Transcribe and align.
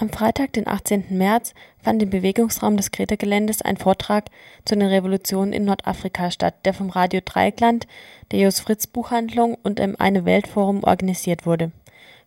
Am 0.00 0.08
Freitag, 0.08 0.54
den 0.54 0.66
18. 0.66 1.08
März, 1.10 1.52
fand 1.78 2.02
im 2.02 2.08
Bewegungsraum 2.08 2.78
des 2.78 2.90
Greta-Geländes 2.90 3.60
ein 3.60 3.76
Vortrag 3.76 4.30
zu 4.64 4.74
den 4.74 4.88
Revolutionen 4.88 5.52
in 5.52 5.66
Nordafrika 5.66 6.30
statt, 6.30 6.54
der 6.64 6.72
vom 6.72 6.88
Radio 6.88 7.20
Dreieckland, 7.22 7.86
der 8.30 8.38
Jos 8.38 8.60
Fritz 8.60 8.86
Buchhandlung 8.86 9.58
und 9.62 9.78
im 9.78 9.96
Eine 10.00 10.24
Welt 10.24 10.46
Forum 10.46 10.84
organisiert 10.84 11.44
wurde. 11.44 11.70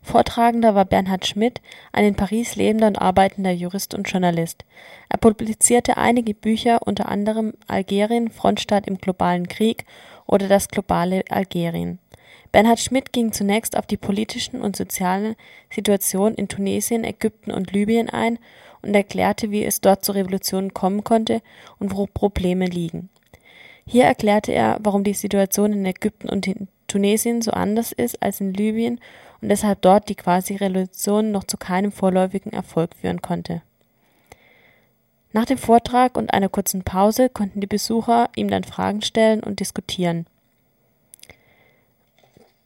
Vortragender 0.02 0.76
war 0.76 0.84
Bernhard 0.84 1.26
Schmidt, 1.26 1.60
ein 1.90 2.04
in 2.04 2.14
Paris 2.14 2.54
lebender 2.54 2.86
und 2.86 3.02
arbeitender 3.02 3.50
Jurist 3.50 3.92
und 3.92 4.08
Journalist. 4.08 4.64
Er 5.08 5.18
publizierte 5.18 5.96
einige 5.96 6.32
Bücher, 6.32 6.78
unter 6.86 7.08
anderem 7.08 7.54
Algerien, 7.66 8.30
Frontstaat 8.30 8.86
im 8.86 8.98
globalen 8.98 9.48
Krieg 9.48 9.84
oder 10.26 10.46
Das 10.46 10.68
globale 10.68 11.24
Algerien. 11.28 11.98
Bernhard 12.54 12.78
Schmidt 12.78 13.12
ging 13.12 13.32
zunächst 13.32 13.76
auf 13.76 13.84
die 13.84 13.96
politischen 13.96 14.60
und 14.60 14.76
sozialen 14.76 15.34
Situationen 15.70 16.36
in 16.36 16.46
Tunesien, 16.46 17.02
Ägypten 17.02 17.50
und 17.50 17.72
Libyen 17.72 18.08
ein 18.08 18.38
und 18.80 18.94
erklärte, 18.94 19.50
wie 19.50 19.64
es 19.64 19.80
dort 19.80 20.04
zu 20.04 20.12
Revolutionen 20.12 20.72
kommen 20.72 21.02
konnte 21.02 21.42
und 21.80 21.96
wo 21.96 22.06
Probleme 22.06 22.66
liegen. 22.66 23.08
Hier 23.88 24.04
erklärte 24.04 24.52
er, 24.52 24.78
warum 24.84 25.02
die 25.02 25.14
Situation 25.14 25.72
in 25.72 25.84
Ägypten 25.84 26.28
und 26.28 26.46
in 26.46 26.68
Tunesien 26.86 27.42
so 27.42 27.50
anders 27.50 27.90
ist 27.90 28.22
als 28.22 28.40
in 28.40 28.54
Libyen 28.54 29.00
und 29.40 29.48
deshalb 29.48 29.82
dort 29.82 30.08
die 30.08 30.14
Quasi-Revolution 30.14 31.32
noch 31.32 31.42
zu 31.42 31.56
keinem 31.56 31.90
vorläufigen 31.90 32.52
Erfolg 32.52 32.94
führen 32.94 33.20
konnte. 33.20 33.62
Nach 35.32 35.44
dem 35.44 35.58
Vortrag 35.58 36.16
und 36.16 36.32
einer 36.32 36.48
kurzen 36.48 36.84
Pause 36.84 37.30
konnten 37.30 37.60
die 37.60 37.66
Besucher 37.66 38.30
ihm 38.36 38.46
dann 38.46 38.62
Fragen 38.62 39.02
stellen 39.02 39.42
und 39.42 39.58
diskutieren. 39.58 40.26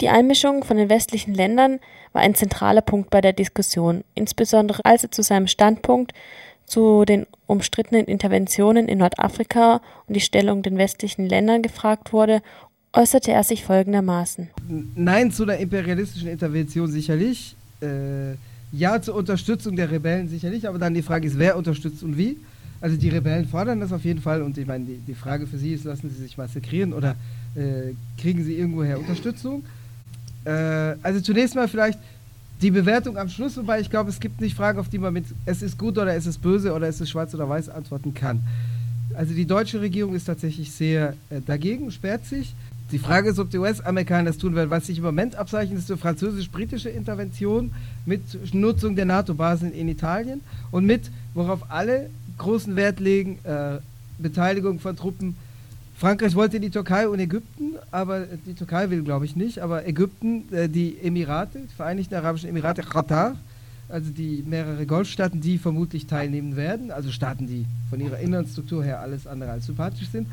Die 0.00 0.08
Einmischung 0.08 0.62
von 0.62 0.76
den 0.76 0.88
westlichen 0.88 1.34
Ländern 1.34 1.80
war 2.12 2.22
ein 2.22 2.36
zentraler 2.36 2.82
Punkt 2.82 3.10
bei 3.10 3.20
der 3.20 3.32
Diskussion, 3.32 4.04
insbesondere 4.14 4.84
als 4.84 5.02
er 5.02 5.10
zu 5.10 5.22
seinem 5.22 5.48
Standpunkt 5.48 6.12
zu 6.66 7.04
den 7.04 7.26
umstrittenen 7.46 8.04
Interventionen 8.06 8.88
in 8.88 8.98
Nordafrika 8.98 9.80
und 10.06 10.14
die 10.14 10.20
Stellung 10.20 10.62
den 10.62 10.78
westlichen 10.78 11.26
Ländern 11.26 11.62
gefragt 11.62 12.12
wurde, 12.12 12.42
äußerte 12.92 13.32
er 13.32 13.42
sich 13.42 13.64
folgendermaßen. 13.64 14.50
Nein 14.94 15.32
zu 15.32 15.44
der 15.44 15.58
imperialistischen 15.58 16.28
Intervention 16.28 16.88
sicherlich, 16.88 17.56
äh, 17.82 18.34
ja 18.70 19.00
zur 19.02 19.16
Unterstützung 19.16 19.74
der 19.74 19.90
Rebellen 19.90 20.28
sicherlich, 20.28 20.68
aber 20.68 20.78
dann 20.78 20.94
die 20.94 21.02
Frage 21.02 21.26
ist, 21.26 21.38
wer 21.38 21.56
unterstützt 21.56 22.04
und 22.04 22.16
wie. 22.16 22.36
Also 22.80 22.96
die 22.96 23.08
Rebellen 23.08 23.48
fordern 23.48 23.80
das 23.80 23.92
auf 23.92 24.04
jeden 24.04 24.20
Fall 24.20 24.42
und 24.42 24.56
ich 24.58 24.66
meine, 24.66 24.84
die, 24.84 24.98
die 24.98 25.14
Frage 25.14 25.48
für 25.48 25.58
sie 25.58 25.72
ist, 25.72 25.84
lassen 25.84 26.08
sie 26.10 26.22
sich 26.22 26.38
massakrieren 26.38 26.92
oder 26.92 27.16
äh, 27.56 27.94
kriegen 28.20 28.44
sie 28.44 28.54
irgendwoher 28.56 29.00
Unterstützung? 29.00 29.64
Äh, 30.48 30.96
also 31.02 31.20
zunächst 31.20 31.54
mal 31.54 31.68
vielleicht 31.68 31.98
die 32.62 32.70
Bewertung 32.70 33.18
am 33.18 33.28
Schluss, 33.28 33.56
wobei 33.56 33.80
ich 33.80 33.90
glaube, 33.90 34.10
es 34.10 34.18
gibt 34.18 34.40
nicht 34.40 34.56
Fragen, 34.56 34.78
auf 34.78 34.88
die 34.88 34.98
man 34.98 35.12
mit 35.12 35.26
es 35.44 35.62
ist 35.62 35.78
gut 35.78 35.98
oder 35.98 36.14
es 36.14 36.26
ist 36.26 36.40
böse 36.40 36.72
oder 36.72 36.88
es 36.88 37.00
ist 37.00 37.10
schwarz 37.10 37.34
oder 37.34 37.48
weiß 37.48 37.68
antworten 37.68 38.14
kann. 38.14 38.42
Also 39.14 39.34
die 39.34 39.44
deutsche 39.44 39.80
Regierung 39.80 40.14
ist 40.14 40.24
tatsächlich 40.24 40.72
sehr 40.72 41.14
äh, 41.30 41.40
dagegen, 41.44 41.90
sperrt 41.90 42.24
sich. 42.24 42.54
Die 42.90 42.98
Frage 42.98 43.28
ist, 43.28 43.38
ob 43.38 43.50
die 43.50 43.58
US-Amerikaner 43.58 44.30
das 44.30 44.38
tun 44.38 44.54
werden. 44.54 44.70
Was 44.70 44.86
sich 44.86 44.96
im 44.96 45.04
Moment 45.04 45.36
abzeichnet, 45.36 45.78
ist 45.78 45.90
eine 45.90 45.98
französisch-britische 45.98 46.88
Intervention 46.88 47.70
mit 48.06 48.22
Nutzung 48.54 48.96
der 48.96 49.04
NATO-Basen 49.04 49.72
in 49.74 49.88
Italien 49.88 50.40
und 50.70 50.86
mit, 50.86 51.10
worauf 51.34 51.70
alle 51.70 52.08
großen 52.38 52.74
Wert 52.76 53.00
legen, 53.00 53.38
äh, 53.44 53.78
Beteiligung 54.18 54.80
von 54.80 54.96
Truppen 54.96 55.36
Frankreich 55.98 56.36
wollte 56.36 56.60
die 56.60 56.70
Türkei 56.70 57.08
und 57.08 57.18
Ägypten, 57.18 57.74
aber 57.90 58.20
die 58.46 58.54
Türkei 58.54 58.88
will, 58.88 59.02
glaube 59.02 59.24
ich, 59.24 59.34
nicht. 59.34 59.58
Aber 59.58 59.84
Ägypten, 59.84 60.44
äh, 60.52 60.68
die 60.68 60.96
Emirate, 61.02 61.58
die 61.58 61.74
Vereinigten 61.74 62.14
Arabischen 62.14 62.48
Emirate, 62.48 62.82
Katar, 62.82 63.34
also 63.88 64.12
die 64.12 64.44
mehrere 64.46 64.86
Golfstaaten, 64.86 65.40
die 65.40 65.58
vermutlich 65.58 66.06
teilnehmen 66.06 66.54
werden, 66.54 66.92
also 66.92 67.10
Staaten, 67.10 67.48
die 67.48 67.66
von 67.90 67.98
ihrer 67.98 68.20
inneren 68.20 68.46
Struktur 68.46 68.84
her 68.84 69.00
alles 69.00 69.26
andere 69.26 69.50
als 69.50 69.66
sympathisch 69.66 70.08
sind. 70.10 70.28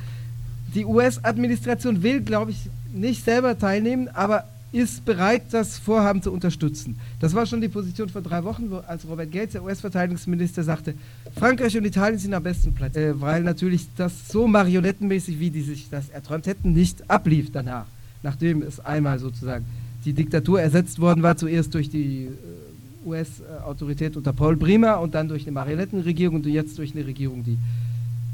Die 0.76 0.86
US-Administration 0.86 2.04
will, 2.04 2.22
glaube 2.22 2.52
ich, 2.52 2.70
nicht 2.94 3.26
selber 3.26 3.58
teilnehmen, 3.58 4.08
aber 4.14 4.44
ist 4.76 5.06
bereit, 5.06 5.44
das 5.52 5.78
Vorhaben 5.78 6.22
zu 6.22 6.34
unterstützen. 6.34 7.00
Das 7.22 7.34
war 7.34 7.46
schon 7.46 7.62
die 7.62 7.70
Position 7.70 8.10
vor 8.10 8.22
drei 8.22 8.44
Wochen, 8.44 8.70
wo, 8.70 8.78
als 8.80 9.08
Robert 9.08 9.32
Gates, 9.32 9.54
der 9.54 9.64
US-Verteidigungsminister, 9.64 10.64
sagte, 10.64 10.96
Frankreich 11.34 11.78
und 11.78 11.86
Italien 11.86 12.20
sind 12.20 12.34
am 12.34 12.44
besten 12.44 12.74
Platz, 12.74 12.98
äh, 12.98 13.20
weil 13.22 13.42
natürlich 13.42 13.88
das 13.96 14.28
so 14.28 14.48
marionettenmäßig, 14.48 15.40
wie 15.40 15.50
die 15.50 15.62
sich 15.62 15.90
das 15.90 16.10
erträumt 16.10 16.46
hätten, 16.46 16.74
nicht 16.74 17.10
ablief 17.10 17.54
danach, 17.54 17.86
nachdem 18.22 18.62
es 18.64 18.82
einmal 18.82 19.18
sozusagen 19.18 19.66
die 20.04 20.12
Diktatur 20.12 20.60
ersetzt 20.62 21.00
worden 21.00 21.24
war, 21.24 21.38
zuerst 21.38 21.74
durch 21.74 21.90
die 21.90 22.26
äh, 22.26 23.08
US-Autorität 23.08 24.18
unter 24.18 24.34
Paul 24.34 24.58
Bremer 24.58 25.00
und 25.00 25.16
dann 25.16 25.30
durch 25.30 25.44
eine 25.44 25.54
Marionettenregierung 25.54 26.36
und 26.36 26.46
jetzt 26.48 26.78
durch 26.80 26.94
eine 26.94 27.08
Regierung, 27.08 27.46
die 27.46 27.58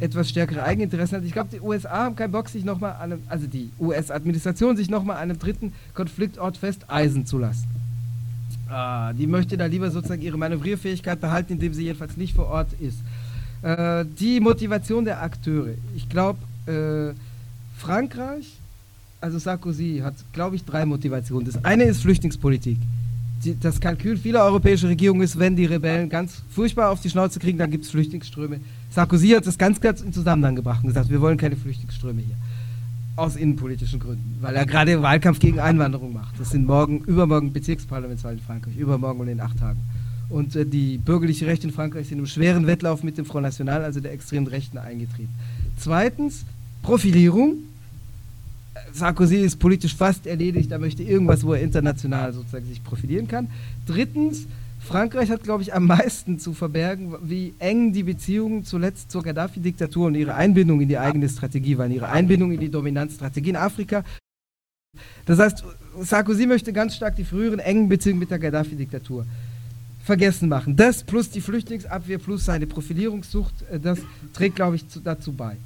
etwas 0.01 0.29
stärkere 0.29 0.63
Eigeninteressen 0.63 1.17
hat. 1.17 1.25
Ich 1.25 1.31
glaube, 1.31 1.50
die 1.51 1.62
USA 1.62 2.06
haben 2.06 2.16
keinen 2.16 2.31
Bock, 2.31 2.50
sich 2.50 2.66
nochmal 2.66 2.94
an 2.94 3.13
einem, 3.13 3.23
also 3.29 3.47
die 3.47 3.69
US-Administration, 3.79 4.75
sich 4.75 4.89
nochmal 4.89 5.17
an 5.17 5.23
einem 5.23 5.39
dritten 5.39 5.73
Konfliktort 5.94 6.57
festeisen 6.57 7.25
zu 7.25 7.38
lassen. 7.38 7.67
Ah, 8.67 9.13
die 9.13 9.28
möchte 9.28 9.57
da 9.57 9.66
lieber 9.66 9.91
sozusagen 9.91 10.22
ihre 10.22 10.38
Manövrierfähigkeit 10.38 11.22
behalten, 11.22 11.53
indem 11.53 11.73
sie 11.73 11.84
jedenfalls 11.84 12.17
nicht 12.17 12.35
vor 12.35 12.47
Ort 12.47 12.69
ist. 12.79 13.00
Äh, 13.62 14.06
die 14.19 14.39
Motivation 14.39 15.06
der 15.06 15.22
Akteure. 15.22 15.75
Ich 15.95 16.09
glaube, 16.09 16.39
äh, 16.66 17.13
Frankreich, 17.78 18.57
also 19.19 19.38
Sarkozy, 19.38 20.01
hat, 20.03 20.16
glaube 20.33 20.56
ich, 20.56 20.66
drei 20.66 20.85
Motivationen. 20.85 21.45
Das 21.45 21.63
eine 21.63 21.83
ist 21.83 22.01
Flüchtlingspolitik 22.01 22.78
die, 23.44 23.59
das 23.59 23.79
Kalkül 23.79 24.18
vieler 24.18 24.44
europäischer 24.44 24.90
Regierungen 24.90 25.22
ist, 25.22 25.38
wenn 25.40 25.56
die 25.56 25.66
Rebellen 25.66 26.09
ganz 26.09 26.41
furchtbar 26.50 26.90
auf 26.90 27.02
die 27.02 27.09
Schnauze 27.09 27.40
kriegen, 27.40 27.57
dann 27.57 27.72
gibt 27.72 27.85
es 27.85 27.91
Flüchtlingsströme. 27.91 28.59
Sarkozy 28.90 29.29
hat 29.29 29.47
das 29.47 29.57
ganz 29.57 29.79
klar 29.79 29.96
in 30.03 30.13
Zusammenhang 30.13 30.56
gebracht 30.56 30.84
und 30.84 30.90
gesagt, 30.90 31.09
wir 31.09 31.22
wollen 31.22 31.38
keine 31.38 31.56
Flüchtlingsströme 31.56 32.22
hier. 32.22 32.35
Aus 33.16 33.35
innenpolitischen 33.35 34.00
Gründen, 34.00 34.38
weil 34.41 34.56
er 34.56 34.66
gerade 34.66 35.01
Wahlkampf 35.01 35.40
gegen 35.40 35.59
Einwanderung 35.59 36.13
macht. 36.13 36.40
Das 36.40 36.51
sind 36.51 36.66
morgen, 36.66 37.00
übermorgen 37.06 37.51
Bezirksparlamentswahlen 37.51 38.40
in 38.40 38.46
Frankreich, 38.46 38.78
übermorgen 38.78 39.19
und 39.19 39.28
in 39.28 39.41
acht 39.41 39.59
Tagen. 39.59 39.80
Und 40.30 40.56
äh, 40.56 40.66
die 40.66 40.97
bürgerliche 40.97 41.46
Rechte 41.46 41.68
in 41.68 41.74
Frankreich 41.74 42.07
sind 42.07 42.19
im 42.19 42.25
schweren 42.25 42.68
Wettlauf 42.68 43.03
mit 43.03 43.18
dem 43.18 43.25
Front 43.25 43.44
National, 43.44 43.84
also 43.84 44.00
der 44.00 44.13
extremen 44.13 44.47
Rechten, 44.47 44.78
eingetreten. 44.78 45.34
Zweitens, 45.78 46.46
Profilierung 46.84 47.56
Sarkozy 48.94 49.38
ist 49.38 49.58
politisch 49.58 49.96
fast 49.96 50.28
erledigt, 50.28 50.72
er 50.72 50.80
möchte 50.80 51.03
irgendwas, 51.03 51.44
wo 51.44 51.53
er 51.53 51.62
international 51.62 52.34
sozusagen 52.34 52.66
sich 52.66 52.84
profilieren 52.84 53.28
kann. 53.28 53.50
Drittens, 53.86 54.47
Frankreich 54.80 55.30
hat, 55.30 55.44
glaube 55.44 55.64
ich, 55.64 55.74
am 55.74 55.86
meisten 55.86 56.40
zu 56.40 56.53
verbergen, 56.53 57.16
wie 57.22 57.53
eng 57.59 57.94
die 57.94 58.03
Beziehungen 58.03 58.66
zuletzt 58.66 59.12
zur 59.12 59.24
Gaddafi-Diktatur 59.24 60.08
und 60.08 60.16
ihre 60.16 60.34
Einbindung 60.34 60.81
in 60.81 60.90
die 60.90 60.97
eigene 60.97 61.30
Strategie 61.30 61.78
waren, 61.78 61.92
ihre 61.92 62.09
Einbindung 62.09 62.52
in 62.52 62.59
die 62.59 62.69
Dominanzstrategie 62.69 63.52
in 63.52 63.56
Afrika. 63.56 64.03
Das 65.25 65.40
heißt, 65.40 65.63
Sarkozy 66.02 66.48
möchte 66.48 66.74
ganz 66.74 66.96
stark 66.96 67.16
die 67.16 67.24
früheren 67.24 67.59
engen 67.59 67.88
Beziehungen 67.88 68.19
mit 68.19 68.31
der 68.31 68.40
Gaddafi-Diktatur 68.40 69.25
vergessen 70.03 70.50
machen. 70.50 70.75
Das 70.75 71.03
plus 71.03 71.30
die 71.30 71.42
Flüchtlingsabwehr 71.42 72.18
plus 72.18 72.46
seine 72.46 72.68
Profilierungssucht, 72.68 73.53
äh, 73.72 73.80
das 73.80 74.00
trägt, 74.34 74.56
glaube 74.56 74.75
ich, 74.75 74.86
dazu 75.03 75.31
bei. 75.31 75.58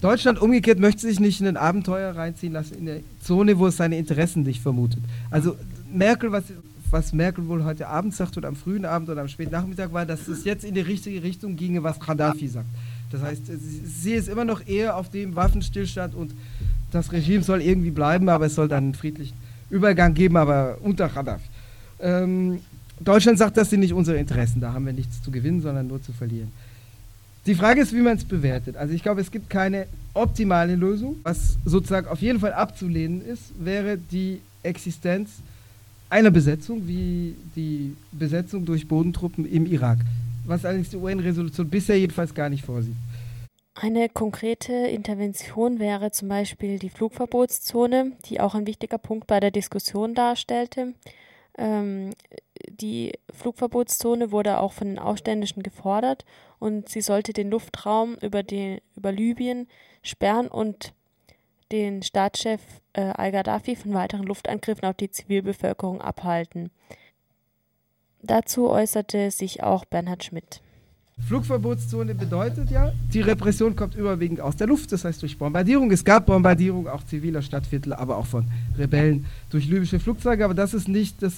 Deutschland 0.00 0.40
umgekehrt 0.40 0.78
möchte 0.78 1.02
sich 1.02 1.20
nicht 1.20 1.40
in 1.40 1.46
ein 1.46 1.56
Abenteuer 1.56 2.14
reinziehen 2.14 2.52
lassen, 2.52 2.74
in 2.74 2.88
eine 2.88 3.00
Zone, 3.20 3.58
wo 3.58 3.68
es 3.68 3.76
seine 3.76 3.96
Interessen 3.96 4.42
nicht 4.42 4.60
vermutet. 4.60 5.00
Also 5.30 5.56
Merkel, 5.92 6.30
was, 6.32 6.44
was 6.90 7.12
Merkel 7.12 7.48
wohl 7.48 7.64
heute 7.64 7.88
Abend 7.88 8.14
sagt 8.14 8.36
oder 8.36 8.48
am 8.48 8.56
frühen 8.56 8.84
Abend 8.84 9.08
oder 9.08 9.22
am 9.22 9.28
späten 9.28 9.52
Nachmittag 9.52 9.92
war, 9.92 10.04
dass 10.04 10.28
es 10.28 10.44
jetzt 10.44 10.64
in 10.64 10.74
die 10.74 10.80
richtige 10.80 11.22
Richtung 11.22 11.56
ginge, 11.56 11.82
was 11.82 11.98
Gaddafi 11.98 12.48
sagt. 12.48 12.68
Das 13.10 13.22
heißt, 13.22 13.42
sie 14.02 14.12
ist 14.12 14.28
immer 14.28 14.44
noch 14.44 14.66
eher 14.66 14.96
auf 14.96 15.10
dem 15.10 15.36
Waffenstillstand 15.36 16.14
und 16.14 16.32
das 16.90 17.12
Regime 17.12 17.42
soll 17.42 17.62
irgendwie 17.62 17.90
bleiben, 17.90 18.28
aber 18.28 18.46
es 18.46 18.54
soll 18.54 18.68
dann 18.68 18.84
einen 18.84 18.94
friedlichen 18.94 19.36
Übergang 19.70 20.14
geben, 20.14 20.36
aber 20.36 20.78
unter 20.82 21.08
Gaddafi. 21.08 21.44
Ähm, 22.00 22.58
Deutschland 23.00 23.38
sagt, 23.38 23.56
das 23.56 23.70
sind 23.70 23.80
nicht 23.80 23.92
unsere 23.92 24.18
Interessen, 24.18 24.60
da 24.60 24.72
haben 24.72 24.86
wir 24.86 24.92
nichts 24.92 25.22
zu 25.22 25.30
gewinnen, 25.30 25.60
sondern 25.60 25.86
nur 25.86 26.02
zu 26.02 26.12
verlieren. 26.12 26.52
Die 27.46 27.54
Frage 27.54 27.82
ist, 27.82 27.92
wie 27.92 28.00
man 28.00 28.16
es 28.16 28.24
bewertet. 28.24 28.76
Also 28.76 28.94
ich 28.94 29.02
glaube, 29.02 29.20
es 29.20 29.30
gibt 29.30 29.50
keine 29.50 29.86
optimale 30.14 30.76
Lösung. 30.76 31.16
Was 31.24 31.58
sozusagen 31.66 32.08
auf 32.08 32.22
jeden 32.22 32.40
Fall 32.40 32.54
abzulehnen 32.54 33.20
ist, 33.20 33.52
wäre 33.58 33.98
die 33.98 34.40
Existenz 34.62 35.30
einer 36.08 36.30
Besetzung 36.30 36.86
wie 36.86 37.34
die 37.54 37.94
Besetzung 38.12 38.64
durch 38.64 38.88
Bodentruppen 38.88 39.44
im 39.50 39.66
Irak. 39.66 39.98
Was 40.46 40.64
allerdings 40.64 40.90
die 40.90 40.96
UN-Resolution 40.96 41.68
bisher 41.68 41.98
jedenfalls 41.98 42.34
gar 42.34 42.48
nicht 42.48 42.64
vorsieht. 42.64 42.94
Eine 43.74 44.08
konkrete 44.08 44.72
Intervention 44.72 45.80
wäre 45.80 46.12
zum 46.12 46.28
Beispiel 46.28 46.78
die 46.78 46.90
Flugverbotszone, 46.90 48.12
die 48.26 48.40
auch 48.40 48.54
ein 48.54 48.66
wichtiger 48.66 48.98
Punkt 48.98 49.26
bei 49.26 49.40
der 49.40 49.50
Diskussion 49.50 50.14
darstellte. 50.14 50.94
Ähm, 51.56 52.14
die 52.68 53.12
Flugverbotszone 53.32 54.32
wurde 54.32 54.60
auch 54.60 54.72
von 54.72 54.88
den 54.88 54.98
Aufständischen 54.98 55.62
gefordert 55.62 56.24
und 56.58 56.88
sie 56.88 57.00
sollte 57.00 57.32
den 57.32 57.50
Luftraum 57.50 58.16
über, 58.22 58.42
die, 58.42 58.82
über 58.96 59.12
Libyen 59.12 59.68
sperren 60.02 60.48
und 60.48 60.92
den 61.72 62.02
Staatschef 62.02 62.60
äh, 62.92 63.02
al-Gaddafi 63.02 63.76
von 63.76 63.94
weiteren 63.94 64.24
Luftangriffen 64.24 64.84
auf 64.84 64.96
die 64.96 65.10
Zivilbevölkerung 65.10 66.00
abhalten. 66.00 66.70
Dazu 68.22 68.70
äußerte 68.70 69.30
sich 69.30 69.62
auch 69.62 69.84
Bernhard 69.84 70.24
Schmidt. 70.24 70.60
Flugverbotszone 71.26 72.14
bedeutet 72.14 72.70
ja, 72.70 72.92
die 73.12 73.20
Repression 73.22 73.74
kommt 73.74 73.94
überwiegend 73.94 74.40
aus 74.40 74.56
der 74.56 74.66
Luft, 74.66 74.92
das 74.92 75.04
heißt 75.04 75.22
durch 75.22 75.38
Bombardierung. 75.38 75.90
Es 75.90 76.04
gab 76.04 76.26
Bombardierung 76.26 76.86
auch 76.86 77.02
ziviler 77.04 77.40
Stadtviertel, 77.40 77.94
aber 77.94 78.18
auch 78.18 78.26
von 78.26 78.44
Rebellen 78.76 79.24
durch 79.48 79.66
libysche 79.66 79.98
Flugzeuge, 79.98 80.44
aber 80.44 80.54
das 80.54 80.74
ist 80.74 80.86
nicht 80.86 81.22
das 81.22 81.32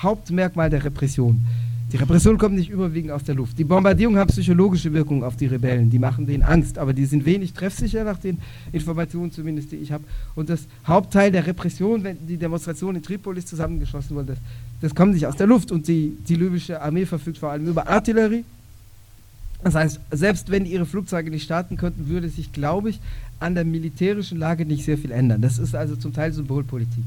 Hauptmerkmal 0.00 0.70
der 0.70 0.84
Repression. 0.84 1.44
Die 1.92 1.96
Repression 1.96 2.38
kommt 2.38 2.54
nicht 2.54 2.70
überwiegend 2.70 3.10
aus 3.10 3.24
der 3.24 3.34
Luft. 3.34 3.58
Die 3.58 3.64
Bombardierung 3.64 4.16
hat 4.16 4.28
psychologische 4.28 4.92
Wirkung 4.92 5.24
auf 5.24 5.36
die 5.36 5.46
Rebellen. 5.46 5.90
Die 5.90 5.98
machen 5.98 6.26
denen 6.26 6.42
Angst, 6.42 6.78
aber 6.78 6.94
die 6.94 7.04
sind 7.04 7.26
wenig 7.26 7.52
treffsicher 7.52 8.04
nach 8.04 8.18
den 8.18 8.38
Informationen 8.72 9.30
zumindest, 9.32 9.72
die 9.72 9.76
ich 9.76 9.92
habe. 9.92 10.04
Und 10.34 10.48
das 10.48 10.66
Hauptteil 10.86 11.30
der 11.30 11.46
Repression, 11.46 12.02
wenn 12.04 12.26
die 12.26 12.38
Demonstration 12.38 12.96
in 12.96 13.02
Tripolis 13.02 13.44
zusammengeschossen 13.44 14.16
wurde, 14.16 14.28
das, 14.28 14.38
das 14.80 14.94
kommt 14.94 15.12
nicht 15.12 15.26
aus 15.26 15.36
der 15.36 15.46
Luft. 15.46 15.70
Und 15.70 15.86
die, 15.86 16.16
die 16.26 16.36
libysche 16.36 16.80
Armee 16.80 17.04
verfügt 17.04 17.36
vor 17.36 17.50
allem 17.50 17.66
über 17.66 17.86
Artillerie. 17.86 18.44
Das 19.64 19.74
heißt, 19.74 20.00
selbst 20.10 20.50
wenn 20.50 20.66
ihre 20.66 20.86
Flugzeuge 20.86 21.30
nicht 21.30 21.44
starten 21.44 21.76
könnten, 21.76 22.08
würde 22.08 22.28
sich, 22.28 22.52
glaube 22.52 22.90
ich, 22.90 23.00
an 23.38 23.54
der 23.54 23.64
militärischen 23.64 24.38
Lage 24.38 24.66
nicht 24.66 24.84
sehr 24.84 24.98
viel 24.98 25.12
ändern. 25.12 25.40
Das 25.40 25.58
ist 25.58 25.74
also 25.74 25.96
zum 25.96 26.12
Teil 26.12 26.32
Symbolpolitik. 26.32 27.04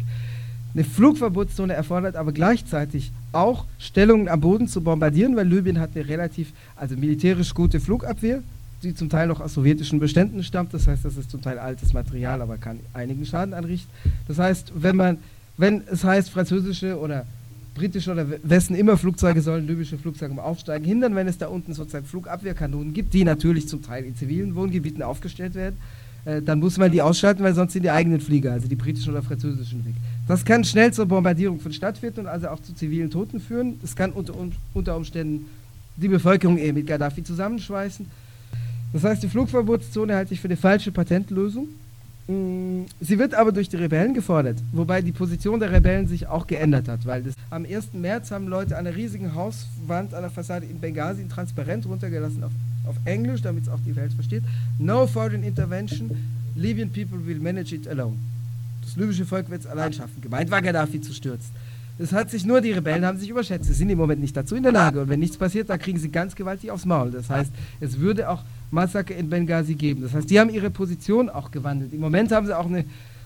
Eine 0.73 0.83
Flugverbotszone 0.83 1.73
erfordert 1.73 2.17
aber 2.17 2.33
gleichzeitig 2.33 3.11
auch 3.31 3.65
Stellungen 3.79 4.27
am 4.27 4.41
Boden 4.41 4.67
zu 4.67 4.81
bombardieren, 4.81 5.35
weil 5.37 5.47
Libyen 5.47 5.79
hat 5.79 5.91
eine 5.95 6.07
relativ, 6.07 6.51
also 6.75 6.97
militärisch 6.97 7.53
gute 7.53 7.79
Flugabwehr, 7.79 8.43
die 8.83 8.93
zum 8.93 9.09
Teil 9.09 9.27
noch 9.27 9.39
aus 9.39 9.53
sowjetischen 9.53 9.99
Beständen 9.99 10.43
stammt. 10.43 10.73
Das 10.73 10.87
heißt, 10.87 11.05
das 11.05 11.15
ist 11.15 11.31
zum 11.31 11.41
Teil 11.41 11.59
altes 11.59 11.93
Material, 11.93 12.41
aber 12.41 12.57
kann 12.57 12.79
einigen 12.93 13.25
Schaden 13.25 13.53
anrichten. 13.53 13.89
Das 14.27 14.37
heißt, 14.37 14.73
wenn 14.75 14.97
man, 14.97 15.17
wenn 15.55 15.83
es 15.89 16.03
heißt, 16.03 16.29
französische 16.29 16.99
oder 16.99 17.25
britische 17.75 18.11
oder 18.11 18.25
wessen 18.41 18.75
immer 18.75 18.97
Flugzeuge 18.97 19.41
sollen 19.41 19.67
libysche 19.67 19.99
Flugzeuge 19.99 20.33
im 20.33 20.39
Aufsteigen 20.39 20.85
hindern, 20.85 21.13
wenn 21.15 21.27
es 21.27 21.37
da 21.37 21.47
unten 21.47 21.73
sozusagen 21.73 22.05
Flugabwehrkanonen 22.05 22.93
gibt, 22.93 23.13
die 23.13 23.23
natürlich 23.23 23.67
zum 23.67 23.83
Teil 23.83 24.05
in 24.05 24.15
zivilen 24.15 24.55
Wohngebieten 24.55 25.03
aufgestellt 25.03 25.53
werden, 25.53 25.77
äh, 26.23 26.41
dann 26.41 26.59
muss 26.59 26.77
man 26.77 26.91
die 26.91 27.01
ausschalten, 27.01 27.43
weil 27.43 27.53
sonst 27.53 27.73
sind 27.73 27.83
die 27.83 27.91
eigenen 27.91 28.21
Flieger, 28.21 28.53
also 28.53 28.67
die 28.67 28.75
britischen 28.75 29.11
oder 29.11 29.21
französischen, 29.21 29.85
weg. 29.85 29.93
Das 30.27 30.43
kann 30.43 30.63
schnell 30.63 30.91
zur 30.91 31.05
Bombardierung 31.05 31.59
von 31.59 31.71
Stadtvierteln 31.71 32.25
und 32.25 32.31
also 32.31 32.47
auch 32.47 32.61
zu 32.61 32.73
zivilen 32.73 33.11
Toten 33.11 33.39
führen. 33.39 33.77
Das 33.81 33.95
kann 33.95 34.11
unter, 34.11 34.33
unter 34.73 34.95
Umständen 34.95 35.45
die 35.97 36.07
Bevölkerung 36.07 36.57
eher 36.57 36.73
mit 36.73 36.87
Gaddafi 36.87 37.23
zusammenschweißen. 37.23 38.05
Das 38.93 39.03
heißt, 39.03 39.23
die 39.23 39.27
Flugverbotszone 39.27 40.15
halte 40.15 40.33
ich 40.33 40.39
für 40.39 40.47
eine 40.47 40.57
falsche 40.57 40.91
Patentlösung. 40.91 41.67
Sie 42.27 43.19
wird 43.19 43.35
aber 43.35 43.51
durch 43.51 43.69
die 43.69 43.75
Rebellen 43.75 44.15
gefordert, 44.15 44.57
wobei 44.71 45.03
die 45.03 45.11
Position 45.11 45.59
der 45.59 45.71
Rebellen 45.71 46.07
sich 46.07 46.25
auch 46.25 46.47
geändert 46.47 46.87
hat, 46.87 47.05
weil 47.05 47.21
das, 47.21 47.35
am 47.51 47.65
1. 47.65 47.93
März 47.93 48.31
haben 48.31 48.47
Leute 48.47 48.75
an 48.75 48.87
einer 48.87 48.95
riesigen 48.95 49.35
Hauswand 49.35 50.15
an 50.15 50.21
der 50.21 50.31
Fassade 50.31 50.65
in 50.65 50.79
Benghazi 50.79 51.21
ein 51.21 51.29
Transparent 51.29 51.85
runtergelassen 51.85 52.43
auf, 52.43 52.51
auf 52.87 52.95
Englisch, 53.05 53.43
damit 53.43 53.63
es 53.65 53.69
auch 53.69 53.79
die 53.85 53.95
Welt 53.95 54.11
versteht. 54.13 54.41
No 54.79 55.05
foreign 55.05 55.43
intervention, 55.43 56.09
Libyan 56.55 56.89
people 56.89 57.23
will 57.27 57.39
manage 57.39 57.75
it 57.75 57.87
alone. 57.87 58.15
Das 58.81 58.95
libysche 58.95 59.25
Volk 59.25 59.51
wird 59.51 59.61
es 59.61 59.67
allein 59.67 59.93
schaffen. 59.93 60.19
Gemeint 60.19 60.49
war 60.49 60.63
Gaddafi 60.63 61.01
zu 61.01 61.13
stürzen. 61.13 61.51
Es 61.97 62.11
hat 62.11 62.29
sich 62.29 62.43
nur, 62.43 62.59
die 62.59 62.71
Rebellen 62.71 63.05
haben 63.05 63.19
sich 63.19 63.29
überschätzt. 63.29 63.65
Sie 63.65 63.73
sind 63.73 63.89
im 63.89 63.97
Moment 63.97 64.19
nicht 64.19 64.35
dazu 64.35 64.55
in 64.55 64.63
der 64.63 64.71
Lage. 64.71 65.01
Und 65.01 65.09
wenn 65.09 65.19
nichts 65.19 65.37
passiert, 65.37 65.69
dann 65.69 65.79
kriegen 65.79 65.97
sie 65.97 66.09
ganz 66.09 66.35
gewaltig 66.35 66.71
aufs 66.71 66.85
Maul. 66.85 67.11
Das 67.11 67.29
heißt, 67.29 67.51
es 67.79 67.99
würde 67.99 68.29
auch 68.29 68.43
Massaker 68.71 69.15
in 69.15 69.29
Benghazi 69.29 69.75
geben. 69.75 70.01
Das 70.01 70.13
heißt, 70.13 70.29
die 70.29 70.39
haben 70.39 70.49
ihre 70.49 70.69
Position 70.69 71.29
auch 71.29 71.51
gewandelt. 71.51 71.93
Im 71.93 71.99
Moment 71.99 72.31
haben 72.31 72.45
sie 72.45 72.57
auch 72.57 72.65
eine 72.65 72.85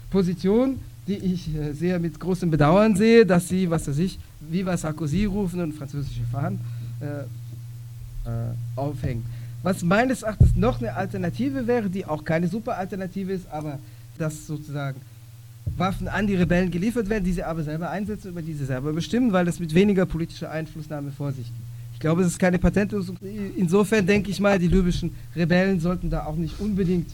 Position, 0.09 0.80
die 1.07 1.15
ich 1.15 1.56
äh, 1.56 1.74
sehr 1.74 2.00
mit 2.00 2.19
großem 2.19 2.51
Bedauern 2.51 2.95
sehe, 2.95 3.25
dass 3.25 3.47
sie, 3.47 3.69
was 3.69 3.88
weiß 3.88 3.97
ich, 3.97 4.19
Viva 4.39 4.77
Sarkozy 4.77 5.25
rufen 5.25 5.62
und 5.62 5.74
französische 5.74 6.24
Fahnen 6.31 6.59
äh, 7.01 7.21
äh, 8.30 8.53
aufhängen. 8.75 9.25
Was 9.63 9.83
meines 9.83 10.21
Erachtens 10.21 10.56
noch 10.56 10.80
eine 10.80 10.94
Alternative 10.95 11.68
wäre, 11.68 11.89
die 11.89 12.06
auch 12.06 12.24
keine 12.24 12.47
super 12.47 12.77
Alternative 12.77 13.33
ist, 13.33 13.50
aber 13.51 13.80
das 14.18 14.47
sozusagen 14.47 15.00
Waffen 15.77 16.07
an 16.07 16.27
die 16.27 16.35
Rebellen 16.35 16.71
geliefert 16.71 17.09
werden, 17.09 17.24
die 17.24 17.33
sie 17.33 17.44
aber 17.44 17.63
selber 17.63 17.89
einsetzen, 17.89 18.30
über 18.30 18.42
die 18.42 18.53
sie 18.53 18.65
selber 18.65 18.94
bestimmen, 18.94 19.31
weil 19.33 19.45
das 19.45 19.59
mit 19.59 19.74
weniger 19.74 20.06
politischer 20.06 20.51
Einflussnahme 20.51 21.12
vor 21.12 21.31
sich 21.31 21.45
geht. 21.45 21.69
Ich 22.00 22.01
glaube, 22.01 22.22
es 22.22 22.30
ist 22.30 22.40
keine 22.40 22.57
Patentlösung. 22.57 23.18
Insofern 23.57 24.07
denke 24.07 24.31
ich 24.31 24.40
mal, 24.40 24.57
die 24.57 24.69
libyschen 24.69 25.13
Rebellen 25.36 25.81
sollten 25.81 26.10
da 26.10 26.28
auch 26.28 26.38
nicht 26.38 26.57
unbedingt 26.57 27.12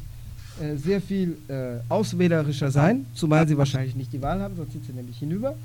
äh, 0.61 0.75
sehr 0.75 1.01
viel 1.01 1.37
äh, 1.47 1.77
auswählerischer 1.89 2.69
sein, 2.69 3.07
zumal 3.15 3.47
sie 3.47 3.57
wahrscheinlich 3.57 3.95
nicht 3.95 4.13
die 4.13 4.21
Wahl 4.21 4.39
haben, 4.39 4.55
sonst 4.55 4.73
sind 4.73 4.85
sie 4.85 4.93
nämlich 4.93 5.17
hinüber. 5.17 5.55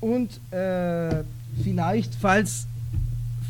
Und 0.00 0.40
äh, 0.50 1.24
vielleicht, 1.62 2.14
falls 2.14 2.66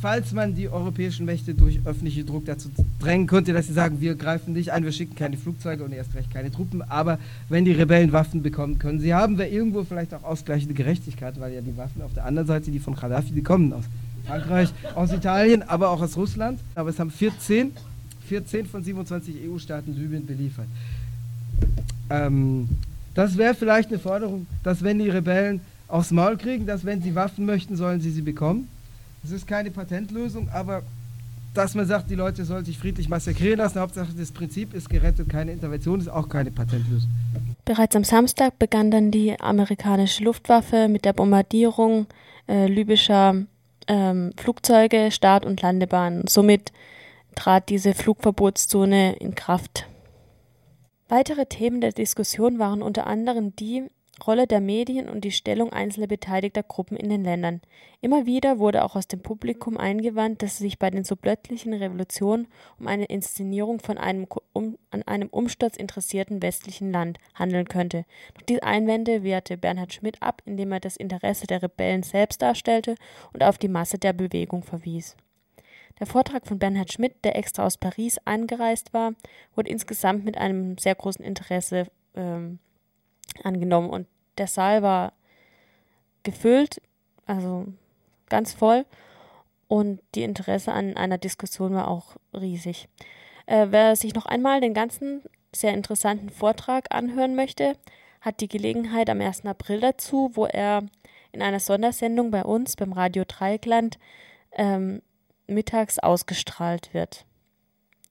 falls 0.03 0.33
man 0.33 0.56
die 0.56 0.69
europäischen 0.69 1.27
Mächte 1.27 1.55
durch 1.55 1.79
öffentlichen 1.85 2.27
Druck 2.27 2.47
dazu 2.47 2.69
drängen 3.01 3.29
könnte, 3.29 3.53
dass 3.53 3.69
sie 3.69 3.73
sagen, 3.75 4.01
wir 4.01 4.17
greifen 4.17 4.53
nicht 4.53 4.73
ein, 4.73 4.85
wir 4.85 4.93
schicken 4.93 5.15
keine 5.15 5.37
Flugzeuge 5.37 5.85
und 5.85 5.93
erst 5.93 6.15
recht 6.17 6.33
keine 6.33 6.51
Truppen, 6.51 6.83
aber 6.83 7.19
wenn 7.49 7.65
die 7.65 7.73
Rebellen 7.73 8.12
Waffen 8.12 8.43
bekommen 8.43 8.81
können, 8.81 8.99
sie 8.99 9.15
haben 9.15 9.39
wir 9.39 9.49
irgendwo 9.49 9.85
vielleicht 9.85 10.12
auch 10.15 10.25
ausgleichende 10.25 10.75
Gerechtigkeit, 10.75 11.39
weil 11.41 11.53
ja 11.53 11.61
die 11.61 11.77
Waffen 11.77 12.03
auf 12.03 12.15
der 12.15 12.25
anderen 12.25 12.49
Seite, 12.49 12.73
die 12.73 12.79
von 12.81 12.94
Gaddafi, 12.94 13.33
die 13.33 13.43
kommen 13.43 13.73
aus 13.73 13.85
Frankreich, 14.29 14.69
aus 14.95 15.13
Italien, 15.13 15.63
aber 15.63 15.91
auch 15.91 16.01
aus 16.01 16.17
Russland, 16.17 16.61
aber 16.75 16.91
es 16.91 16.99
haben 16.99 17.11
14, 17.11 17.73
14 18.29 18.67
von 18.67 18.85
27 18.85 19.35
EU-Staaten 19.49 19.97
Libyen 19.97 20.25
beliefert. 20.25 20.67
Ähm, 22.11 22.69
das 23.15 23.37
wäre 23.37 23.55
vielleicht 23.55 23.89
eine 23.89 23.99
Forderung, 23.99 24.47
dass 24.63 24.85
wenn 24.85 24.99
die 24.99 25.09
Rebellen 25.09 25.61
aufs 25.89 26.11
Maul 26.13 26.37
kriegen, 26.37 26.67
dass 26.67 26.85
wenn 26.85 27.03
sie 27.03 27.15
Waffen 27.15 27.47
möchten, 27.47 27.77
sollen 27.77 28.01
sie 28.01 28.11
sie 28.11 28.23
bekommen 28.23 28.69
es 29.25 29.31
ist 29.31 29.47
keine 29.47 29.71
Patentlösung, 29.71 30.49
aber 30.53 30.83
dass 31.55 31.75
man 31.75 31.87
sagt, 31.87 32.11
die 32.11 32.15
Leute 32.15 32.45
sollen 32.45 32.65
sich 32.65 32.79
friedlich 32.79 33.09
massakrieren 33.09 33.59
lassen, 33.59 33.81
Hauptsache 33.81 34.13
das 34.17 34.31
Prinzip 34.31 34.75
ist 34.75 34.89
gerettet, 34.89 35.29
keine 35.29 35.53
Intervention, 35.53 36.01
ist 36.01 36.09
auch 36.09 36.29
keine 36.29 36.51
Patentlösung. 36.51 37.11
Bereits 37.65 37.97
am 37.97 38.05
Samstag 38.05 38.59
begann 38.59 38.91
dann 38.91 39.11
die 39.11 39.39
amerikanische 39.41 40.25
Luftwaffe 40.25 40.89
mit 40.89 41.05
der 41.05 41.13
Bombardierung 41.13 42.07
äh, 42.49 42.67
libyscher 42.67 43.43
ähm, 43.88 44.32
Flugzeuge, 44.37 45.11
Start- 45.11 45.44
und 45.44 45.61
Landebahnen. 45.61 46.26
Somit 46.26 46.73
trat 47.35 47.69
diese 47.69 47.94
Flugverbotszone 47.94 49.17
in 49.17 49.35
Kraft. 49.35 49.87
Weitere 51.08 51.46
Themen 51.46 51.81
der 51.81 51.93
Diskussion 51.93 52.58
waren 52.58 52.82
unter 52.82 53.06
anderem 53.06 53.56
die, 53.56 53.88
Rolle 54.26 54.47
der 54.47 54.61
Medien 54.61 55.09
und 55.09 55.23
die 55.23 55.31
Stellung 55.31 55.73
einzelner 55.73 56.06
beteiligter 56.06 56.62
Gruppen 56.62 56.97
in 56.97 57.09
den 57.09 57.25
Ländern. 57.25 57.61
Immer 58.00 58.26
wieder 58.26 58.59
wurde 58.59 58.85
auch 58.85 58.97
aus 58.97 59.09
dem 59.09 59.20
Publikum 59.20 59.76
eingewandt, 59.76 60.43
dass 60.43 60.53
es 60.53 60.59
sich 60.59 60.79
bei 60.79 60.91
den 60.91 61.05
so 61.05 61.17
plötzlichen 61.17 61.73
Revolutionen 61.73 62.49
um 62.79 62.87
eine 62.87 63.06
Inszenierung 63.06 63.81
von 63.81 63.98
einem 63.98 64.27
um, 64.53 64.77
an 64.91 65.03
einem 65.03 65.29
Umsturz 65.29 65.77
interessierten 65.77 66.43
westlichen 66.43 66.93
Land 66.93 67.19
handeln 67.34 67.69
könnte. 67.69 68.05
Doch 68.34 68.43
diese 68.43 68.63
Einwände 68.63 69.22
wehrte 69.22 69.56
Bernhard 69.56 69.93
Schmidt 69.93 70.22
ab, 70.22 70.43
indem 70.44 70.72
er 70.72 70.81
das 70.81 70.96
Interesse 70.96 71.46
der 71.46 71.63
Rebellen 71.63 72.03
selbst 72.03 72.43
darstellte 72.43 72.94
und 73.32 73.43
auf 73.43 73.58
die 73.58 73.69
Masse 73.69 73.98
der 73.98 74.13
Bewegung 74.13 74.63
verwies. 74.63 75.17
Der 75.98 76.06
Vortrag 76.06 76.46
von 76.46 76.58
Bernhard 76.58 76.93
Schmidt, 76.93 77.25
der 77.25 77.37
extra 77.37 77.67
aus 77.67 77.77
Paris 77.77 78.19
eingereist 78.25 78.94
war, 78.94 79.15
wurde 79.55 79.70
insgesamt 79.70 80.25
mit 80.25 80.39
einem 80.39 80.79
sehr 80.79 80.94
großen 80.94 81.25
Interesse 81.25 81.89
ähm, 82.15 82.60
angenommen 83.44 83.91
und 83.91 84.06
der 84.37 84.47
Saal 84.47 84.82
war 84.82 85.13
gefüllt, 86.23 86.81
also 87.27 87.67
ganz 88.29 88.53
voll 88.53 88.85
und 89.69 90.01
die 90.15 90.23
Interesse 90.23 90.73
an 90.73 90.97
einer 90.97 91.19
Diskussion 91.19 91.75
war 91.75 91.89
auch 91.89 92.17
riesig. 92.32 92.89
Äh, 93.47 93.69
wer 93.70 93.97
sich 93.97 94.15
noch 94.15 94.27
einmal 94.27 94.61
den 94.61 94.75
ganzen 94.75 95.23
sehr 95.55 95.75
interessanten 95.75 96.31
Vortrag 96.31 96.94
anhören 96.94 97.35
möchte, 97.35 97.75
hat 98.20 98.41
die 98.41 98.49
Gelegenheit 98.49 99.08
am 99.11 99.20
1. 99.20 99.47
April 99.47 99.81
dazu, 99.81 100.31
wo 100.35 100.47
er 100.47 100.85
in 101.32 101.43
einer 101.43 101.61
Sondersendung 101.61 102.31
bei 102.31 102.44
uns 102.44 102.77
beim 102.77 102.93
Radio 102.93 103.25
Dreieckland 103.27 103.99
ähm, 104.53 105.03
mittags 105.47 105.99
ausgestrahlt 105.99 106.93
wird. 106.94 107.25